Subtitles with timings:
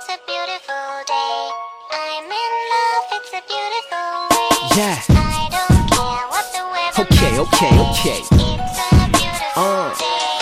[0.00, 1.50] it's a beautiful day.
[1.92, 4.48] I'm in love, it's a beautiful way.
[4.76, 4.96] Yeah.
[5.10, 8.20] I don't care what the weather Okay, okay, okay.
[8.20, 9.92] It's a beautiful Uh.
[9.98, 10.40] day.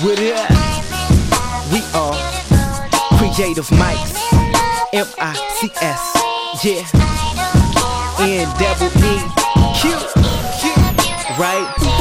[0.00, 0.48] What up?
[0.50, 2.16] I'm in love, We are.
[3.18, 4.16] Creative Mics.
[4.32, 6.02] I'm in love, M I C S.
[6.64, 6.88] Yeah.
[6.94, 9.16] I don't care what N double E.
[9.76, 9.92] Q.
[10.60, 10.72] Q.
[10.72, 11.95] It's a beautiful Right?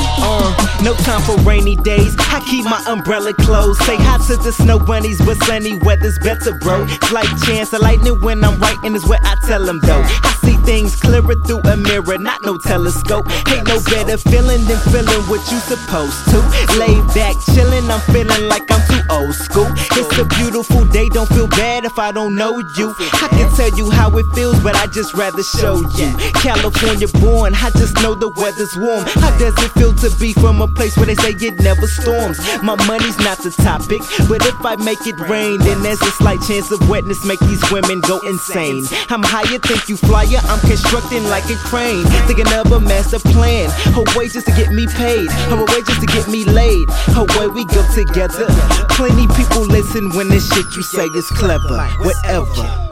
[0.86, 2.16] No time for rainy days.
[2.20, 3.82] I keep my umbrella closed.
[3.82, 6.86] Say hi to the snow bunnies, but sunny weather's better, bro.
[7.10, 10.04] Slight chance of lightning when I'm writing is what I tell them, though.
[10.06, 13.26] I see things clearer through a mirror, not no telescope.
[13.50, 16.38] Ain't no better feeling than feeling what you supposed to.
[16.78, 19.68] Lay back, chillin', I'm feeling like I'm too old school.
[19.98, 22.94] It's a beautiful day, don't feel bad if I don't know you.
[23.00, 26.14] I can tell you how it feels, but I just rather show you.
[26.46, 29.04] California born, I just know the weather's warm.
[29.18, 32.38] How does it feel to be from a place where they say it never storms?
[32.62, 36.42] My money's not the topic, but if I make it rain, then there's a slight
[36.48, 38.86] chance of wetness make these women go insane.
[39.10, 42.06] I'm higher, think you flyer, I'm constructing like a crane.
[42.28, 46.02] Thinking of a master plan, her way just to get me paid, her way just
[46.02, 48.48] to get me laid, a way we go together.
[48.90, 52.85] Plenty people listen when this shit you say is clever, whatever.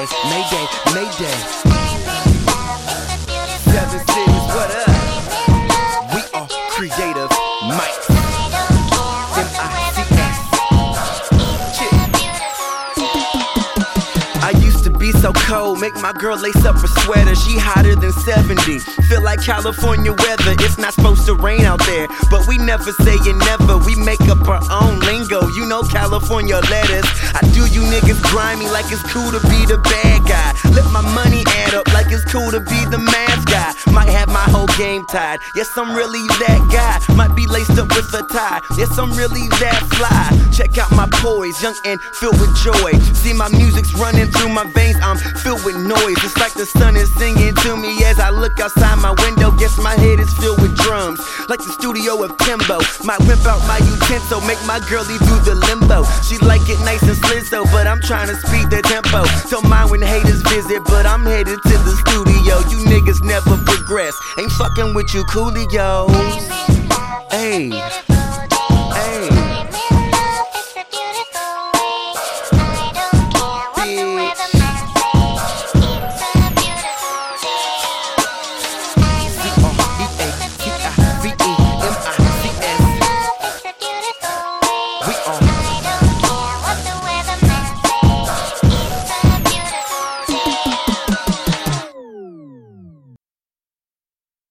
[0.00, 0.66] Mayday.
[0.94, 1.34] Mayday,
[1.66, 1.79] Mayday.
[15.12, 17.34] So cold, make my girl lace up a sweater.
[17.34, 18.78] She hotter than 70.
[19.08, 20.54] Feel like California weather.
[20.60, 23.78] It's not supposed to rain out there, but we never say it never.
[23.78, 25.48] We make up our own lingo.
[25.48, 27.08] You know California letters.
[27.32, 30.52] I do you niggas grimy like it's cool to be the bad guy.
[30.70, 33.72] Let my money add up like it's cool to be the math guy.
[33.92, 35.40] Might have my whole game tied.
[35.54, 37.14] Yes, I'm really that guy.
[37.16, 38.60] Might be laced up with a tie.
[38.76, 40.28] Yes, I'm really that fly.
[40.52, 42.92] Check out my poise, young and filled with joy.
[43.14, 44.89] See my music's running through my veins.
[45.42, 46.18] Filled with noise.
[46.24, 49.50] It's like the sun is singing to me as I look outside my window.
[49.52, 52.80] Guess my head is filled with drums, like the studio of Timbo.
[53.04, 56.04] Might whip out my utensil, make my girlie do the limbo.
[56.26, 59.24] She like it nice and slizzo, but I'm trying to speed the tempo.
[59.50, 62.60] Don't mind when haters visit, but I'm headed to the studio.
[62.72, 64.14] You niggas never progress.
[64.38, 66.50] Ain't fucking with you, a
[67.30, 68.09] Hey.